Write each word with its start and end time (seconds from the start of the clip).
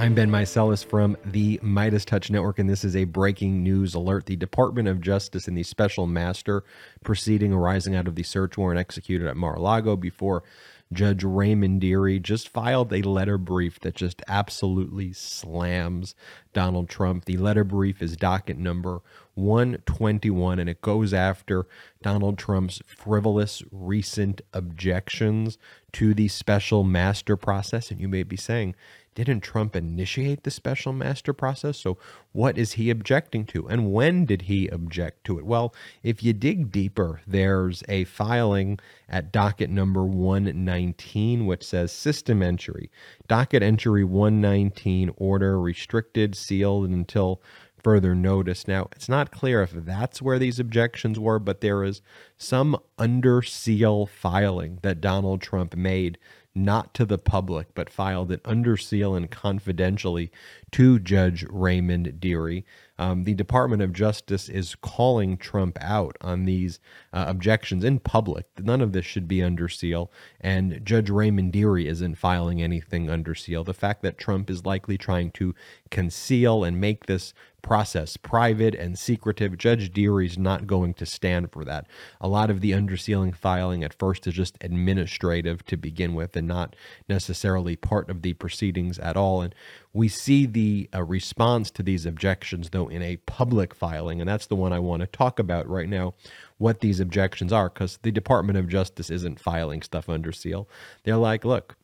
I'm 0.00 0.14
Ben 0.14 0.30
Meiselas 0.30 0.84
from 0.84 1.16
the 1.24 1.58
MeidasTouch 1.58 2.30
Network, 2.30 2.60
and 2.60 2.70
this 2.70 2.84
is 2.84 2.94
a 2.94 3.02
breaking 3.02 3.64
news 3.64 3.94
alert. 3.94 4.26
The 4.26 4.36
Department 4.36 4.86
of 4.86 5.00
Justice 5.00 5.48
and 5.48 5.58
the 5.58 5.64
special 5.64 6.06
master 6.06 6.62
proceeding 7.02 7.52
arising 7.52 7.96
out 7.96 8.06
of 8.06 8.14
the 8.14 8.22
search 8.22 8.56
warrant 8.56 8.78
executed 8.78 9.26
at 9.26 9.36
Mar-a-Lago 9.36 9.96
before 9.96 10.44
Judge 10.92 11.24
Raymond 11.24 11.80
Dearie 11.80 12.20
just 12.20 12.48
filed 12.48 12.92
a 12.92 13.02
letter 13.02 13.38
brief 13.38 13.80
that 13.80 13.96
just 13.96 14.22
absolutely 14.28 15.12
slams 15.12 16.14
Donald 16.52 16.88
Trump. 16.88 17.24
The 17.24 17.36
letter 17.36 17.64
brief 17.64 18.00
is 18.00 18.16
docket 18.16 18.56
number 18.56 19.00
121, 19.34 20.60
and 20.60 20.70
it 20.70 20.80
goes 20.80 21.12
after 21.12 21.66
Donald 22.02 22.38
Trump's 22.38 22.80
frivolous 22.86 23.64
recent 23.72 24.42
objections 24.52 25.58
to 25.92 26.14
the 26.14 26.28
special 26.28 26.84
master 26.84 27.36
process. 27.36 27.90
And 27.90 28.00
you 28.00 28.06
may 28.06 28.22
be 28.22 28.36
saying, 28.36 28.76
didn't 29.24 29.42
Trump 29.42 29.74
initiate 29.74 30.42
the 30.44 30.50
special 30.50 30.92
master 30.92 31.32
process? 31.32 31.78
So, 31.78 31.98
what 32.32 32.56
is 32.56 32.72
he 32.72 32.90
objecting 32.90 33.44
to? 33.46 33.66
And 33.68 33.92
when 33.92 34.24
did 34.24 34.42
he 34.42 34.68
object 34.68 35.24
to 35.24 35.38
it? 35.38 35.46
Well, 35.46 35.74
if 36.02 36.22
you 36.22 36.32
dig 36.32 36.70
deeper, 36.70 37.20
there's 37.26 37.82
a 37.88 38.04
filing 38.04 38.78
at 39.08 39.32
docket 39.32 39.70
number 39.70 40.04
119, 40.04 41.46
which 41.46 41.64
says 41.64 41.92
system 41.92 42.42
entry. 42.42 42.90
Docket 43.26 43.62
entry 43.62 44.04
119, 44.04 45.10
order 45.16 45.60
restricted, 45.60 46.36
sealed 46.36 46.88
until 46.88 47.42
further 47.82 48.14
notice. 48.14 48.68
Now, 48.68 48.88
it's 48.92 49.08
not 49.08 49.30
clear 49.30 49.62
if 49.62 49.72
that's 49.72 50.20
where 50.20 50.38
these 50.38 50.58
objections 50.58 51.18
were, 51.18 51.38
but 51.38 51.60
there 51.60 51.82
is 51.84 52.02
some 52.36 52.76
under 52.98 53.42
seal 53.42 54.06
filing 54.06 54.78
that 54.82 55.00
Donald 55.00 55.40
Trump 55.40 55.74
made 55.76 56.18
not 56.64 56.94
to 56.94 57.04
the 57.04 57.18
public, 57.18 57.74
but 57.74 57.90
filed 57.90 58.30
it 58.30 58.40
under 58.44 58.76
seal 58.76 59.14
and 59.14 59.30
confidentially 59.30 60.30
to 60.72 60.98
Judge 60.98 61.44
Raymond 61.48 62.20
Dearie. 62.20 62.64
Um, 62.98 63.24
the 63.24 63.34
Department 63.34 63.80
of 63.80 63.92
Justice 63.92 64.48
is 64.48 64.74
calling 64.74 65.36
Trump 65.36 65.78
out 65.80 66.16
on 66.20 66.44
these 66.44 66.80
uh, 67.12 67.24
objections 67.28 67.84
in 67.84 68.00
public. 68.00 68.46
None 68.58 68.80
of 68.80 68.92
this 68.92 69.06
should 69.06 69.28
be 69.28 69.42
under 69.42 69.68
seal, 69.68 70.10
and 70.40 70.84
Judge 70.84 71.08
Raymond 71.08 71.52
Dearie 71.52 71.86
isn't 71.86 72.16
filing 72.16 72.60
anything 72.60 73.08
under 73.08 73.34
seal. 73.34 73.62
The 73.62 73.72
fact 73.74 74.02
that 74.02 74.18
Trump 74.18 74.50
is 74.50 74.66
likely 74.66 74.98
trying 74.98 75.30
to 75.32 75.54
conceal 75.90 76.64
and 76.64 76.80
make 76.80 77.06
this 77.06 77.32
process 77.62 78.16
private 78.16 78.74
and 78.74 78.98
secretive. 78.98 79.58
Judge 79.58 79.92
Dearie's 79.92 80.38
not 80.38 80.66
going 80.66 80.94
to 80.94 81.06
stand 81.06 81.52
for 81.52 81.64
that. 81.64 81.86
A 82.20 82.28
lot 82.28 82.50
of 82.50 82.60
the 82.60 82.72
undersealing 82.72 83.34
filing 83.34 83.82
at 83.84 83.98
first 83.98 84.26
is 84.26 84.34
just 84.34 84.56
administrative 84.60 85.64
to 85.66 85.76
begin 85.76 86.14
with 86.14 86.36
and 86.36 86.46
not 86.46 86.76
necessarily 87.08 87.76
part 87.76 88.08
of 88.08 88.22
the 88.22 88.34
proceedings 88.34 88.98
at 88.98 89.16
all. 89.16 89.42
And 89.42 89.54
we 89.92 90.08
see 90.08 90.46
the 90.46 90.88
uh, 90.94 91.02
response 91.02 91.70
to 91.72 91.82
these 91.82 92.06
objections, 92.06 92.70
though, 92.70 92.88
in 92.88 93.02
a 93.02 93.16
public 93.16 93.74
filing. 93.74 94.20
And 94.20 94.28
that's 94.28 94.46
the 94.46 94.56
one 94.56 94.72
I 94.72 94.78
want 94.78 95.00
to 95.00 95.06
talk 95.06 95.38
about 95.38 95.68
right 95.68 95.88
now 95.88 96.14
what 96.58 96.80
these 96.80 97.00
objections 97.00 97.52
are, 97.52 97.68
because 97.68 97.98
the 98.02 98.12
Department 98.12 98.58
of 98.58 98.68
Justice 98.68 99.10
isn't 99.10 99.40
filing 99.40 99.82
stuff 99.82 100.08
under 100.08 100.32
seal. 100.32 100.68
They're 101.04 101.16
like, 101.16 101.44
look, 101.44 101.76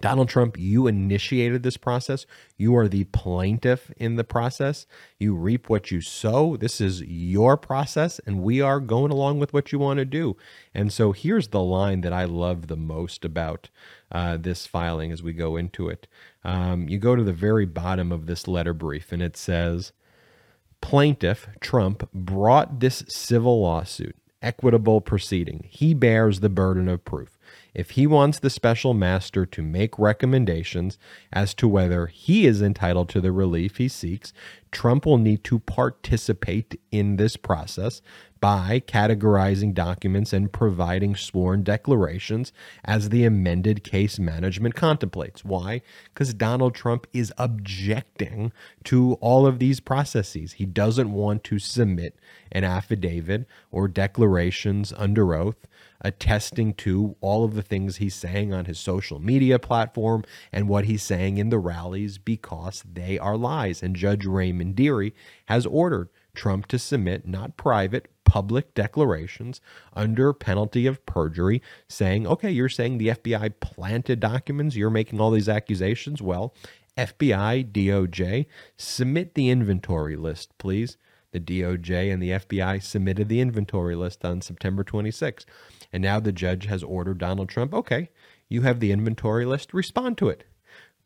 Donald 0.00 0.28
Trump, 0.28 0.58
you 0.58 0.86
initiated 0.86 1.62
this 1.62 1.76
process. 1.76 2.26
You 2.56 2.76
are 2.76 2.88
the 2.88 3.04
plaintiff 3.04 3.90
in 3.96 4.16
the 4.16 4.24
process. 4.24 4.86
You 5.18 5.34
reap 5.34 5.68
what 5.68 5.90
you 5.90 6.00
sow. 6.00 6.56
This 6.56 6.80
is 6.80 7.02
your 7.02 7.56
process, 7.56 8.20
and 8.26 8.42
we 8.42 8.60
are 8.60 8.80
going 8.80 9.10
along 9.10 9.38
with 9.38 9.52
what 9.52 9.72
you 9.72 9.78
want 9.78 9.98
to 9.98 10.04
do. 10.04 10.36
And 10.74 10.92
so 10.92 11.12
here's 11.12 11.48
the 11.48 11.62
line 11.62 12.02
that 12.02 12.12
I 12.12 12.24
love 12.24 12.66
the 12.66 12.76
most 12.76 13.24
about 13.24 13.70
uh, 14.12 14.36
this 14.36 14.66
filing 14.66 15.12
as 15.12 15.22
we 15.22 15.32
go 15.32 15.56
into 15.56 15.88
it. 15.88 16.06
Um, 16.44 16.88
you 16.88 16.98
go 16.98 17.16
to 17.16 17.24
the 17.24 17.32
very 17.32 17.66
bottom 17.66 18.12
of 18.12 18.26
this 18.26 18.46
letter 18.46 18.74
brief, 18.74 19.12
and 19.12 19.22
it 19.22 19.36
says 19.36 19.92
Plaintiff 20.80 21.48
Trump 21.60 22.08
brought 22.12 22.80
this 22.80 23.02
civil 23.08 23.62
lawsuit, 23.62 24.16
equitable 24.42 25.00
proceeding. 25.00 25.66
He 25.68 25.94
bears 25.94 26.40
the 26.40 26.48
burden 26.48 26.88
of 26.88 27.04
proof 27.04 27.35
if 27.76 27.90
he 27.90 28.06
wants 28.06 28.38
the 28.38 28.48
special 28.48 28.94
master 28.94 29.44
to 29.44 29.60
make 29.62 29.98
recommendations 29.98 30.98
as 31.30 31.52
to 31.52 31.68
whether 31.68 32.06
he 32.06 32.46
is 32.46 32.62
entitled 32.62 33.10
to 33.10 33.20
the 33.20 33.30
relief 33.30 33.76
he 33.76 33.86
seeks, 33.86 34.32
Trump 34.72 35.04
will 35.04 35.18
need 35.18 35.44
to 35.44 35.58
participate 35.58 36.80
in 36.90 37.16
this 37.16 37.36
process 37.36 38.00
by 38.40 38.80
categorizing 38.86 39.74
documents 39.74 40.32
and 40.32 40.52
providing 40.52 41.14
sworn 41.14 41.62
declarations 41.62 42.50
as 42.82 43.10
the 43.10 43.24
amended 43.24 43.84
case 43.84 44.18
management 44.18 44.74
contemplates. 44.74 45.44
Why? 45.44 45.82
Because 46.04 46.32
Donald 46.32 46.74
Trump 46.74 47.06
is 47.12 47.30
objecting 47.36 48.52
to 48.84 49.14
all 49.14 49.46
of 49.46 49.58
these 49.58 49.80
processes. 49.80 50.54
He 50.54 50.64
doesn't 50.64 51.12
want 51.12 51.44
to 51.44 51.58
submit 51.58 52.18
an 52.52 52.64
affidavit 52.64 53.46
or 53.70 53.86
declarations 53.86 54.94
under 54.96 55.34
oath 55.34 55.66
attesting 56.00 56.74
to 56.74 57.16
all 57.20 57.44
of 57.44 57.54
the 57.54 57.62
things 57.62 57.96
he's 57.96 58.14
saying 58.14 58.52
on 58.52 58.64
his 58.66 58.78
social 58.78 59.18
media 59.18 59.58
platform 59.58 60.24
and 60.52 60.68
what 60.68 60.84
he's 60.84 61.02
saying 61.02 61.38
in 61.38 61.50
the 61.50 61.58
rallies 61.58 62.18
because 62.18 62.84
they 62.90 63.18
are 63.18 63.36
lies. 63.36 63.82
And 63.82 63.96
Judge 63.96 64.26
Raymond 64.26 64.76
Dearie 64.76 65.14
has 65.46 65.66
ordered 65.66 66.08
Trump 66.34 66.66
to 66.66 66.78
submit 66.78 67.26
not 67.26 67.56
private, 67.56 68.08
public 68.24 68.74
declarations 68.74 69.60
under 69.94 70.32
penalty 70.32 70.86
of 70.86 71.04
perjury 71.06 71.62
saying, 71.88 72.26
okay, 72.26 72.50
you're 72.50 72.68
saying 72.68 72.98
the 72.98 73.08
FBI 73.08 73.54
planted 73.60 74.20
documents, 74.20 74.76
you're 74.76 74.90
making 74.90 75.20
all 75.20 75.30
these 75.30 75.48
accusations. 75.48 76.20
Well, 76.20 76.54
FBI, 76.96 77.72
DOJ, 77.72 78.46
submit 78.76 79.34
the 79.34 79.50
inventory 79.50 80.16
list, 80.16 80.56
please. 80.58 80.96
The 81.36 81.60
DOJ 81.60 82.10
and 82.10 82.22
the 82.22 82.30
FBI 82.30 82.82
submitted 82.82 83.28
the 83.28 83.42
inventory 83.42 83.94
list 83.94 84.24
on 84.24 84.40
September 84.40 84.82
26. 84.82 85.44
And 85.92 86.02
now 86.02 86.18
the 86.18 86.32
judge 86.32 86.64
has 86.64 86.82
ordered 86.82 87.18
Donald 87.18 87.50
Trump, 87.50 87.74
okay, 87.74 88.08
you 88.48 88.62
have 88.62 88.80
the 88.80 88.90
inventory 88.90 89.44
list, 89.44 89.74
respond 89.74 90.16
to 90.18 90.30
it 90.30 90.44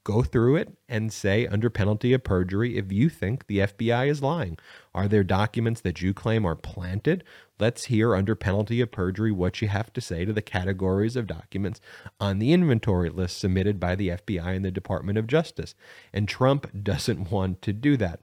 go 0.05 0.23
through 0.23 0.57
it 0.57 0.77
and 0.89 1.13
say, 1.13 1.47
under 1.47 1.69
penalty 1.69 2.13
of 2.13 2.25
perjury, 2.25 2.79
if 2.79 2.91
you 2.91 3.09
think 3.09 3.47
the 3.47 3.59
FBI 3.59 4.09
is 4.09 4.23
lying. 4.23 4.59
Are 4.95 5.07
there 5.07 5.25
documents 5.25 5.83
that 5.83 6.01
you 6.01 6.15
claim 6.15 6.47
are 6.47 6.57
planted? 6.57 7.23
Let's 7.59 7.87
hear, 7.87 8.15
under 8.15 8.35
penalty 8.35 8.81
of 8.81 8.91
perjury, 8.91 9.31
what 9.31 9.61
you 9.61 9.69
have 9.69 9.93
to 9.93 10.01
say 10.01 10.25
to 10.25 10.33
the 10.33 10.43
categories 10.43 11.17
of 11.17 11.27
documents 11.27 11.81
on 12.19 12.39
the 12.39 12.53
inventory 12.53 13.11
list 13.11 13.39
submitted 13.39 13.79
by 13.79 13.95
the 13.95 14.09
FBI 14.09 14.57
and 14.57 14.65
the 14.65 14.71
Department 14.71 15.19
of 15.19 15.27
Justice. 15.27 15.75
And 16.13 16.27
Trump 16.27 16.71
doesn't 16.83 17.31
want 17.31 17.61
to 17.63 17.73
do 17.73 17.97
that. 17.99 18.21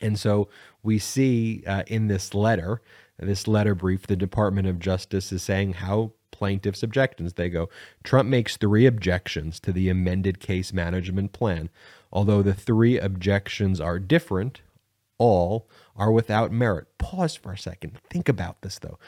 And 0.00 0.18
so 0.18 0.48
we 0.82 0.98
see 0.98 1.62
uh, 1.66 1.82
in 1.86 2.08
this 2.08 2.34
letter, 2.34 2.80
this 3.18 3.48
letter 3.48 3.74
brief, 3.74 4.06
the 4.06 4.16
Department 4.16 4.68
of 4.68 4.78
Justice 4.78 5.32
is 5.32 5.42
saying 5.42 5.74
how 5.74 6.12
plaintiff's 6.30 6.82
objections. 6.82 7.34
They 7.34 7.48
go 7.48 7.68
Trump 8.04 8.28
makes 8.28 8.56
three 8.56 8.86
objections 8.86 9.58
to 9.60 9.72
the 9.72 9.88
amended 9.88 10.40
case 10.40 10.72
management 10.72 11.32
plan. 11.32 11.68
Although 12.12 12.42
the 12.42 12.54
three 12.54 12.98
objections 12.98 13.80
are 13.80 13.98
different, 13.98 14.62
all 15.18 15.68
are 15.96 16.12
without 16.12 16.52
merit. 16.52 16.86
Pause 16.98 17.36
for 17.36 17.52
a 17.52 17.58
second. 17.58 17.98
Think 18.08 18.28
about 18.28 18.62
this, 18.62 18.78
though. 18.78 18.98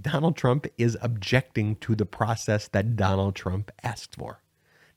Donald 0.00 0.36
Trump 0.36 0.66
is 0.78 0.96
objecting 1.02 1.76
to 1.76 1.94
the 1.94 2.06
process 2.06 2.68
that 2.68 2.96
Donald 2.96 3.34
Trump 3.34 3.72
asked 3.82 4.14
for. 4.14 4.40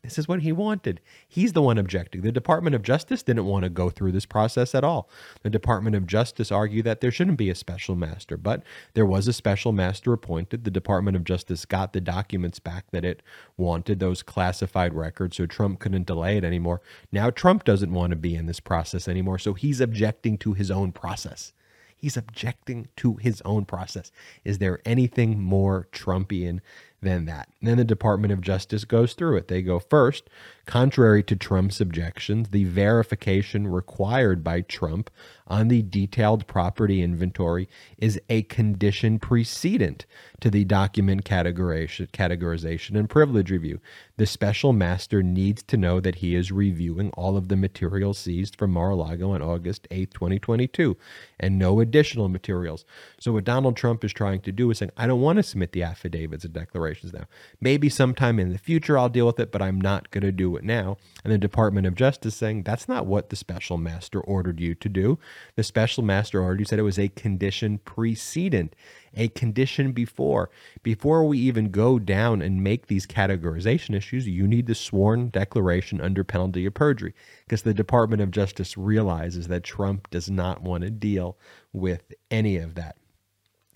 This 0.03 0.17
is 0.17 0.28
what 0.28 0.41
he 0.41 0.51
wanted. 0.51 1.00
He's 1.28 1.53
the 1.53 1.62
one 1.62 1.78
objecting. 1.78 2.22
The 2.22 2.31
Department 2.31 2.75
of 2.75 2.81
Justice 2.81 3.22
didn't 3.22 3.45
want 3.45 3.63
to 3.63 3.69
go 3.69 3.91
through 3.91 4.12
this 4.12 4.25
process 4.25 4.73
at 4.73 4.84
all. 4.84 5.07
The 5.44 5.50
Department 5.50 5.95
of 5.95 6.07
Justice 6.07 6.51
argued 6.51 6.85
that 6.85 7.01
there 7.01 7.12
shouldn't 7.12 7.38
be 7.38 7.51
a 7.51 7.56
special 7.56 7.95
master, 7.95 8.35
but 8.35 8.63
there 8.95 9.06
was 9.06 9.28
a 9.28 9.34
special 9.34 9.72
master 9.72 10.11
appointed. 10.11 10.63
The 10.63 10.72
Department 10.72 11.17
of 11.17 11.23
Justice 11.23 11.66
got 11.66 11.94
the 11.94 12.01
documents 12.01 12.57
back 12.57 12.85
that 12.91 13.06
it 13.06 13.22
wanted, 13.57 14.00
those 14.00 14.23
classified 14.23 14.95
records, 14.95 15.38
so 15.38 15.46
Trump 15.46 15.79
couldn't 15.79 16.08
delay 16.08 16.35
it 16.35 16.43
anymore. 16.43 16.81
Now 17.11 17.29
Trump 17.29 17.64
doesn't 17.64 17.93
want 17.93 18.09
to 18.09 18.16
be 18.16 18.35
in 18.35 18.47
this 18.47 18.59
process 18.59 19.08
anymore, 19.08 19.37
so 19.37 19.53
he's 19.53 19.79
objecting 19.79 20.40
to 20.40 20.53
his 20.53 20.72
own 20.72 20.93
process. 20.93 21.53
He's 21.96 22.17
objecting 22.17 22.87
to 22.97 23.17
his 23.17 23.43
own 23.46 23.66
process. 23.66 24.11
Is 24.43 24.58
there 24.58 24.81
anything 24.84 25.40
more 25.40 25.87
Trumpian 25.91 26.59
than 27.02 27.26
that. 27.26 27.50
And 27.59 27.70
then 27.70 27.78
the 27.78 27.84
Department 27.84 28.32
of 28.32 28.42
Justice 28.42 28.86
goes 28.86 29.14
through 29.14 29.38
it. 29.38 29.48
They 29.48 29.62
go 29.62 29.80
first, 29.80 30.30
contrary 30.66 31.24
to 31.24 31.36
Trump's 31.36 31.82
objections, 31.82 32.50
the 32.50 32.66
verification 32.66 33.68
required 33.68 34.44
by 34.44 34.62
Trump 34.62 35.09
on 35.48 35.68
the 35.68 35.82
detailed 35.82 36.48
property 36.48 37.02
inventory 37.02 37.68
is 37.98 38.20
a 38.30 38.44
condition 38.44 39.20
precedent 39.20 40.06
to 40.40 40.50
the 40.50 40.64
document 40.64 41.26
categorization, 41.26 42.08
categorization 42.12 42.98
and 42.98 43.09
privilege 43.09 43.52
review. 43.52 43.80
The 44.18 44.26
special 44.26 44.72
master 44.72 45.24
needs 45.24 45.64
to 45.64 45.78
know 45.78 46.00
that 46.00 46.16
he 46.16 46.36
is 46.36 46.52
reviewing 46.52 47.09
all 47.12 47.36
of 47.36 47.48
the 47.48 47.56
material 47.56 48.14
seized 48.14 48.56
from 48.56 48.72
Mar-a-Lago 48.72 49.32
on 49.32 49.42
August 49.42 49.88
8, 49.92 50.12
2022, 50.12 50.96
and 51.40 51.58
no 51.58 51.80
additional 51.80 52.30
materials. 52.30 52.86
So 53.20 53.34
what 53.34 53.44
Donald 53.44 53.76
Trump 53.76 54.03
is 54.03 54.14
trying 54.14 54.42
to 54.42 54.52
do 54.52 54.70
is 54.72 54.78
saying, 54.78 54.92
I 54.96 55.08
don't 55.08 55.22
want 55.22 55.38
to 55.38 55.44
submit 55.44 55.72
the 55.72 55.84
affidavits 55.84 56.46
of 56.46 56.53
declaration 56.53 56.91
declarations 56.91 57.14
now. 57.14 57.28
Maybe 57.59 57.90
sometime 57.90 58.40
in 58.40 58.52
the 58.52 58.58
future 58.58 58.97
I'll 58.97 59.09
deal 59.09 59.26
with 59.26 59.40
it, 59.40 59.52
but 59.52 59.61
I'm 59.61 59.79
not 59.79 60.11
going 60.11 60.23
to 60.23 60.32
do 60.32 60.55
it 60.55 60.64
now. 60.64 60.97
And 61.23 61.32
the 61.32 61.38
Department 61.38 61.88
of 61.88 61.96
Justice 61.96 62.35
saying 62.35 62.64
that's 62.64 62.88
not 62.88 63.05
what 63.05 63.29
the 63.29 63.35
special 63.35 63.78
master 63.78 64.20
ordered 64.20 64.59
you 64.59 64.76
to 64.76 64.90
do. 64.90 65.20
The 65.55 65.64
special 65.64 66.03
master 66.03 66.41
ordered 66.41 66.59
you 66.59 66.66
said 66.66 66.79
it 66.79 66.84
was 66.84 66.99
a 66.99 67.09
condition 67.09 67.79
precedent 67.79 68.76
a 69.14 69.28
condition 69.28 69.91
before. 69.91 70.49
Before 70.84 71.26
we 71.26 71.38
even 71.38 71.70
go 71.70 71.99
down 71.99 72.41
and 72.41 72.64
make 72.64 72.88
these 72.88 73.05
categorization 73.05 73.93
issues, 73.93 74.26
you 74.26 74.47
need 74.47 74.67
the 74.67 74.73
sworn 74.73 75.28
declaration 75.28 75.99
under 75.99 76.23
penalty 76.23 76.66
of 76.66 76.73
perjury 76.73 77.14
because 77.43 77.64
the 77.64 77.73
Department 77.73 78.22
of 78.22 78.32
Justice 78.32 78.78
realizes 78.78 79.49
that 79.49 79.66
Trump 79.66 80.09
does 80.11 80.29
not 80.29 80.61
want 80.61 80.85
to 80.85 80.90
deal 80.90 81.38
with 81.73 82.14
any 82.29 82.55
of 82.55 82.76
that. 82.76 82.96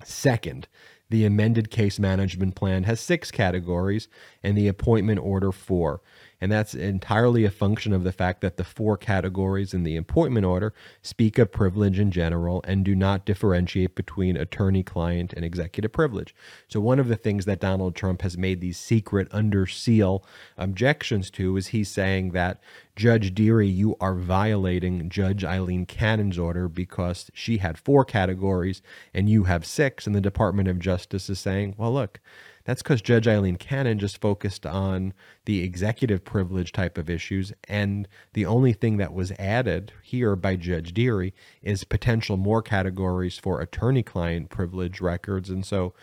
Second, 0.05 0.67
the 1.09 1.25
amended 1.25 1.69
case 1.69 1.99
management 1.99 2.55
plan 2.55 2.83
has 2.83 2.99
six 2.99 3.31
categories 3.31 4.07
and 4.43 4.57
the 4.57 4.67
appointment 4.67 5.19
order 5.19 5.51
four. 5.51 6.01
And 6.45 6.51
that's 6.51 6.75
entirely 6.75 7.43
a 7.43 7.49
function 7.49 7.91
of 7.91 8.03
the 8.03 8.11
fact 8.11 8.41
that 8.41 8.55
the 8.55 8.63
four 8.63 8.97
categories 8.97 9.73
in 9.73 9.81
the 9.81 9.97
appointment 9.97 10.45
order 10.45 10.75
speak 11.01 11.39
of 11.39 11.51
privilege 11.51 11.97
in 11.97 12.11
general 12.11 12.63
and 12.67 12.85
do 12.85 12.93
not 12.93 13.25
differentiate 13.25 13.95
between 13.95 14.37
attorney 14.37 14.83
client 14.83 15.33
and 15.33 15.43
executive 15.43 15.91
privilege. 15.91 16.35
So, 16.67 16.79
one 16.79 16.99
of 16.99 17.07
the 17.07 17.15
things 17.15 17.45
that 17.45 17.59
Donald 17.59 17.95
Trump 17.95 18.21
has 18.21 18.37
made 18.37 18.61
these 18.61 18.77
secret 18.77 19.27
under 19.31 19.65
seal 19.65 20.23
objections 20.55 21.31
to 21.31 21.57
is 21.57 21.69
he's 21.69 21.89
saying 21.89 22.33
that 22.33 22.61
Judge 22.95 23.33
Dearie, 23.33 23.67
you 23.67 23.95
are 23.99 24.13
violating 24.13 25.09
Judge 25.09 25.43
Eileen 25.43 25.87
Cannon's 25.87 26.37
order 26.37 26.69
because 26.69 27.31
she 27.33 27.57
had 27.57 27.79
four 27.79 28.05
categories 28.05 28.83
and 29.15 29.27
you 29.27 29.45
have 29.45 29.65
six. 29.65 30.05
And 30.05 30.15
the 30.15 30.21
Department 30.21 30.67
of 30.67 30.77
Justice 30.77 31.27
is 31.27 31.39
saying, 31.39 31.73
well, 31.75 31.91
look, 31.91 32.19
that's 32.65 32.81
because 32.81 33.01
Judge 33.01 33.27
Eileen 33.27 33.55
Cannon 33.55 33.99
just 33.99 34.19
focused 34.19 34.65
on 34.65 35.13
the 35.45 35.61
executive 35.63 36.25
privilege 36.25 36.71
type 36.71 36.97
of 36.97 37.09
issues. 37.09 37.53
And 37.67 38.07
the 38.33 38.45
only 38.45 38.73
thing 38.73 38.97
that 38.97 39.13
was 39.13 39.31
added 39.33 39.93
here 40.03 40.35
by 40.35 40.55
Judge 40.55 40.93
Dearie 40.93 41.33
is 41.61 41.83
potential 41.83 42.37
more 42.37 42.61
categories 42.61 43.37
for 43.37 43.61
attorney 43.61 44.03
client 44.03 44.49
privilege 44.49 44.99
records. 44.99 45.49
And 45.49 45.65
so 45.65 45.93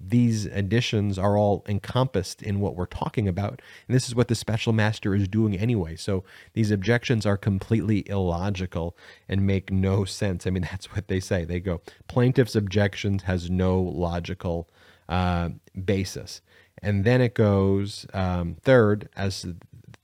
these 0.00 0.46
additions 0.46 1.18
are 1.18 1.36
all 1.36 1.64
encompassed 1.68 2.42
in 2.42 2.60
what 2.60 2.76
we're 2.76 2.86
talking 2.86 3.28
about. 3.28 3.60
And 3.86 3.94
this 3.94 4.08
is 4.08 4.14
what 4.14 4.28
the 4.28 4.34
special 4.34 4.72
master 4.72 5.14
is 5.14 5.28
doing 5.28 5.56
anyway. 5.56 5.96
So 5.96 6.24
these 6.54 6.70
objections 6.70 7.26
are 7.26 7.36
completely 7.36 8.08
illogical 8.08 8.96
and 9.28 9.46
make 9.46 9.70
no 9.70 10.04
sense. 10.04 10.46
I 10.46 10.50
mean, 10.50 10.62
that's 10.70 10.94
what 10.94 11.08
they 11.08 11.20
say. 11.20 11.44
They 11.44 11.60
go, 11.60 11.80
plaintiff's 12.08 12.54
objections 12.56 13.24
has 13.24 13.50
no 13.50 13.80
logical 13.80 14.68
uh, 15.12 15.50
basis. 15.84 16.40
And 16.82 17.04
then 17.04 17.20
it 17.20 17.34
goes 17.34 18.06
um, 18.14 18.56
third, 18.62 19.10
as 19.14 19.46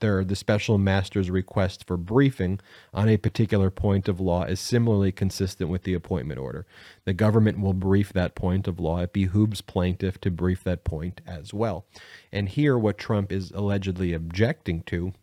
third, 0.00 0.28
the 0.28 0.36
special 0.36 0.76
master's 0.76 1.30
request 1.30 1.86
for 1.86 1.96
briefing 1.96 2.60
on 2.92 3.08
a 3.08 3.16
particular 3.16 3.70
point 3.70 4.06
of 4.06 4.20
law 4.20 4.42
is 4.44 4.60
similarly 4.60 5.10
consistent 5.10 5.70
with 5.70 5.84
the 5.84 5.94
appointment 5.94 6.38
order. 6.38 6.66
The 7.06 7.14
government 7.14 7.58
will 7.58 7.72
brief 7.72 8.12
that 8.12 8.34
point 8.34 8.68
of 8.68 8.78
law. 8.78 9.00
It 9.00 9.14
behooves 9.14 9.62
plaintiff 9.62 10.20
to 10.20 10.30
brief 10.30 10.62
that 10.64 10.84
point 10.84 11.22
as 11.26 11.54
well. 11.54 11.86
And 12.30 12.50
here, 12.50 12.78
what 12.78 12.98
Trump 12.98 13.32
is 13.32 13.50
allegedly 13.52 14.12
objecting 14.12 14.82
to 14.82 15.14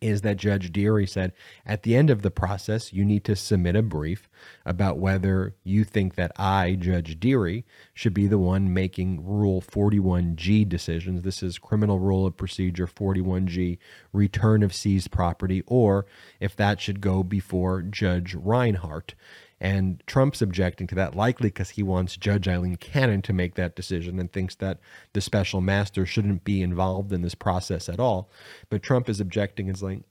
is 0.00 0.22
that 0.22 0.36
Judge 0.36 0.72
Dearie 0.72 1.06
said 1.06 1.32
at 1.66 1.82
the 1.82 1.96
end 1.96 2.10
of 2.10 2.22
the 2.22 2.30
process, 2.30 2.92
you 2.92 3.04
need 3.04 3.24
to 3.24 3.36
submit 3.36 3.76
a 3.76 3.82
brief 3.82 4.28
about 4.64 4.98
whether 4.98 5.54
you 5.64 5.84
think 5.84 6.14
that 6.14 6.32
I, 6.36 6.74
Judge 6.74 7.18
Dearie, 7.18 7.64
should 7.94 8.14
be 8.14 8.26
the 8.26 8.38
one 8.38 8.72
making 8.72 9.24
Rule 9.24 9.60
41G 9.60 10.68
decisions. 10.68 11.22
This 11.22 11.42
is 11.42 11.58
Criminal 11.58 11.98
Rule 11.98 12.26
of 12.26 12.36
Procedure 12.36 12.86
41G, 12.86 13.78
return 14.12 14.62
of 14.62 14.74
seized 14.74 15.10
property, 15.10 15.62
or 15.66 16.06
if 16.40 16.56
that 16.56 16.80
should 16.80 17.00
go 17.00 17.22
before 17.22 17.82
Judge 17.82 18.34
Reinhart. 18.34 19.14
And 19.60 20.02
Trump's 20.06 20.40
objecting 20.40 20.86
to 20.88 20.94
that, 20.94 21.16
likely 21.16 21.48
because 21.48 21.70
he 21.70 21.82
wants 21.82 22.16
Judge 22.16 22.46
Eileen 22.46 22.76
Cannon 22.76 23.22
to 23.22 23.32
make 23.32 23.54
that 23.56 23.74
decision 23.74 24.18
and 24.18 24.32
thinks 24.32 24.54
that 24.56 24.78
the 25.14 25.20
special 25.20 25.60
master 25.60 26.06
shouldn't 26.06 26.44
be 26.44 26.62
involved 26.62 27.12
in 27.12 27.22
this 27.22 27.34
process 27.34 27.88
at 27.88 27.98
all. 27.98 28.30
But 28.70 28.82
Trump 28.82 29.08
is 29.08 29.20
objecting 29.20 29.68
and 29.68 29.82
like, 29.82 30.02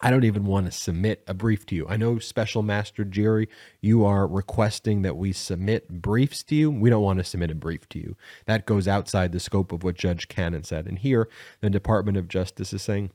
I 0.00 0.10
don't 0.10 0.24
even 0.24 0.46
want 0.46 0.66
to 0.66 0.72
submit 0.72 1.22
a 1.28 1.34
brief 1.34 1.64
to 1.66 1.76
you. 1.76 1.86
I 1.88 1.96
know 1.96 2.18
Special 2.18 2.62
Master 2.62 3.04
Dearie, 3.04 3.48
you 3.80 4.04
are 4.04 4.26
requesting 4.26 5.02
that 5.02 5.16
we 5.16 5.32
submit 5.32 6.02
briefs 6.02 6.42
to 6.44 6.56
you. 6.56 6.70
We 6.72 6.90
don't 6.90 7.04
want 7.04 7.18
to 7.18 7.24
submit 7.24 7.52
a 7.52 7.54
brief 7.54 7.88
to 7.90 8.00
you. 8.00 8.16
That 8.46 8.66
goes 8.66 8.88
outside 8.88 9.30
the 9.30 9.38
scope 9.38 9.70
of 9.70 9.84
what 9.84 9.94
Judge 9.94 10.26
Cannon 10.26 10.64
said. 10.64 10.86
And 10.86 10.98
here, 10.98 11.28
the 11.60 11.70
Department 11.70 12.16
of 12.16 12.26
Justice 12.26 12.72
is 12.72 12.82
saying, 12.82 13.10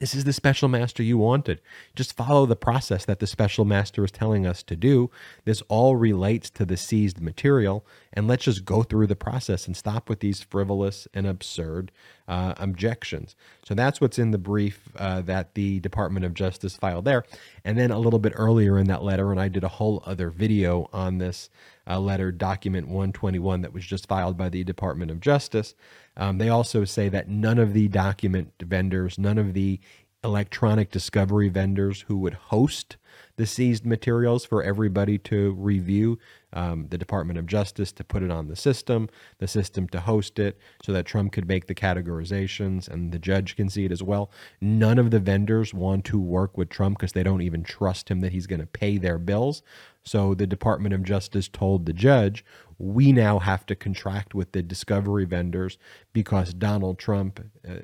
this 0.00 0.14
is 0.14 0.24
the 0.24 0.32
special 0.32 0.66
master 0.66 1.02
you 1.02 1.18
wanted. 1.18 1.60
Just 1.94 2.16
follow 2.16 2.46
the 2.46 2.56
process 2.56 3.04
that 3.04 3.20
the 3.20 3.26
special 3.26 3.66
master 3.66 4.02
is 4.02 4.10
telling 4.10 4.46
us 4.46 4.62
to 4.62 4.74
do. 4.74 5.10
This 5.44 5.62
all 5.68 5.94
relates 5.94 6.48
to 6.50 6.64
the 6.64 6.78
seized 6.78 7.20
material, 7.20 7.84
and 8.10 8.26
let's 8.26 8.44
just 8.44 8.64
go 8.64 8.82
through 8.82 9.08
the 9.08 9.14
process 9.14 9.66
and 9.66 9.76
stop 9.76 10.08
with 10.08 10.20
these 10.20 10.40
frivolous 10.40 11.06
and 11.12 11.26
absurd 11.26 11.92
uh, 12.26 12.54
objections. 12.56 13.36
So 13.62 13.74
that's 13.74 14.00
what's 14.00 14.18
in 14.18 14.30
the 14.30 14.38
brief 14.38 14.88
uh, 14.96 15.20
that 15.22 15.54
the 15.54 15.80
Department 15.80 16.24
of 16.24 16.32
Justice 16.32 16.76
filed 16.76 17.04
there. 17.04 17.24
And 17.62 17.76
then 17.76 17.90
a 17.90 17.98
little 17.98 18.18
bit 18.18 18.32
earlier 18.34 18.78
in 18.78 18.86
that 18.86 19.02
letter, 19.02 19.30
and 19.30 19.40
I 19.40 19.48
did 19.48 19.64
a 19.64 19.68
whole 19.68 20.02
other 20.06 20.30
video 20.30 20.88
on 20.94 21.18
this 21.18 21.50
uh, 21.86 22.00
letter, 22.00 22.32
document 22.32 22.86
121, 22.86 23.60
that 23.60 23.74
was 23.74 23.84
just 23.84 24.08
filed 24.08 24.38
by 24.38 24.48
the 24.48 24.64
Department 24.64 25.10
of 25.10 25.20
Justice. 25.20 25.74
Um, 26.20 26.36
they 26.36 26.50
also 26.50 26.84
say 26.84 27.08
that 27.08 27.28
none 27.28 27.58
of 27.58 27.72
the 27.72 27.88
document 27.88 28.52
vendors, 28.60 29.18
none 29.18 29.38
of 29.38 29.54
the 29.54 29.80
electronic 30.22 30.90
discovery 30.90 31.48
vendors 31.48 32.02
who 32.02 32.18
would 32.18 32.34
host 32.34 32.98
the 33.36 33.46
seized 33.46 33.86
materials 33.86 34.44
for 34.44 34.62
everybody 34.62 35.16
to 35.16 35.52
review, 35.52 36.18
um, 36.52 36.86
the 36.88 36.98
Department 36.98 37.38
of 37.38 37.46
Justice 37.46 37.92
to 37.92 38.04
put 38.04 38.22
it 38.22 38.30
on 38.30 38.48
the 38.48 38.56
system, 38.56 39.08
the 39.38 39.46
system 39.46 39.88
to 39.88 40.00
host 40.00 40.38
it 40.38 40.58
so 40.82 40.92
that 40.92 41.06
Trump 41.06 41.32
could 41.32 41.46
make 41.46 41.66
the 41.66 41.74
categorizations 41.74 42.88
and 42.88 43.12
the 43.12 43.18
judge 43.18 43.56
can 43.56 43.68
see 43.68 43.84
it 43.84 43.92
as 43.92 44.02
well. 44.02 44.30
None 44.60 44.98
of 44.98 45.10
the 45.10 45.20
vendors 45.20 45.72
want 45.72 46.04
to 46.06 46.18
work 46.18 46.56
with 46.56 46.68
Trump 46.68 46.98
because 46.98 47.12
they 47.12 47.22
don't 47.22 47.42
even 47.42 47.62
trust 47.62 48.10
him 48.10 48.20
that 48.20 48.32
he's 48.32 48.46
going 48.46 48.60
to 48.60 48.66
pay 48.66 48.98
their 48.98 49.18
bills. 49.18 49.62
So 50.02 50.34
the 50.34 50.46
Department 50.46 50.94
of 50.94 51.04
Justice 51.04 51.48
told 51.48 51.86
the 51.86 51.92
judge, 51.92 52.44
we 52.78 53.12
now 53.12 53.38
have 53.38 53.66
to 53.66 53.76
contract 53.76 54.34
with 54.34 54.52
the 54.52 54.62
discovery 54.62 55.26
vendors 55.26 55.78
because 56.12 56.54
Donald 56.54 56.98
Trump 56.98 57.40
uh, 57.68 57.74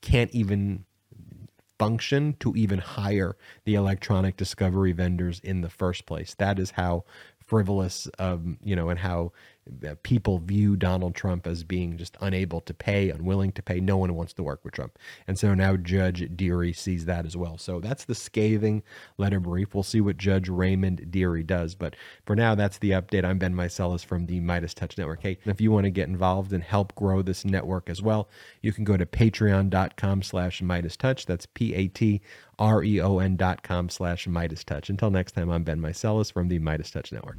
can't 0.00 0.30
even 0.30 0.84
function 1.82 2.36
to 2.38 2.54
even 2.54 2.78
hire 2.78 3.36
the 3.64 3.74
electronic 3.74 4.36
discovery 4.36 4.92
vendors 4.92 5.40
in 5.40 5.62
the 5.62 5.68
first 5.68 6.06
place. 6.06 6.32
That 6.38 6.60
is 6.60 6.72
how 6.72 7.04
frivolous, 7.52 8.08
um, 8.18 8.56
you 8.64 8.74
know, 8.74 8.88
and 8.88 8.98
how 8.98 9.30
people 10.02 10.38
view 10.38 10.76
Donald 10.76 11.14
Trump 11.14 11.46
as 11.46 11.62
being 11.62 11.96
just 11.96 12.16
unable 12.20 12.60
to 12.62 12.74
pay, 12.74 13.10
unwilling 13.10 13.52
to 13.52 13.62
pay. 13.62 13.80
No 13.80 13.96
one 13.96 14.14
wants 14.14 14.32
to 14.34 14.42
work 14.42 14.60
with 14.64 14.74
Trump. 14.74 14.98
And 15.26 15.38
so 15.38 15.54
now 15.54 15.76
Judge 15.76 16.28
Dearie 16.34 16.72
sees 16.72 17.04
that 17.04 17.26
as 17.26 17.36
well. 17.36 17.58
So 17.58 17.80
that's 17.80 18.04
the 18.04 18.14
scathing 18.14 18.82
letter 19.18 19.38
brief. 19.40 19.74
We'll 19.74 19.82
see 19.82 20.00
what 20.00 20.16
Judge 20.16 20.48
Raymond 20.48 21.10
Dearie 21.10 21.44
does. 21.44 21.74
But 21.74 21.94
for 22.26 22.34
now, 22.34 22.54
that's 22.54 22.78
the 22.78 22.90
update. 22.90 23.24
I'm 23.24 23.38
Ben 23.38 23.54
Meiselas 23.54 24.04
from 24.04 24.26
the 24.26 24.40
MeidasTouch 24.40 24.98
Network. 24.98 25.22
Hey, 25.22 25.38
if 25.44 25.60
you 25.60 25.70
want 25.70 25.84
to 25.84 25.90
get 25.90 26.08
involved 26.08 26.52
and 26.52 26.62
help 26.62 26.94
grow 26.94 27.22
this 27.22 27.44
network 27.44 27.88
as 27.88 28.02
well, 28.02 28.28
you 28.62 28.72
can 28.72 28.84
go 28.84 28.96
to 28.96 29.06
patreon.com 29.06 30.22
slash 30.22 30.60
MeidasTouch. 30.60 31.26
That's 31.26 31.46
P-A-T-R-E-O-N 31.46 33.36
dot 33.36 33.62
com 33.62 33.88
slash 33.88 34.26
MeidasTouch. 34.26 34.88
Until 34.88 35.10
next 35.10 35.32
time, 35.32 35.50
I'm 35.50 35.62
Ben 35.62 35.80
Meiselas 35.80 36.32
from 36.32 36.48
the 36.48 36.58
MeidasTouch 36.58 37.12
Network. 37.12 37.38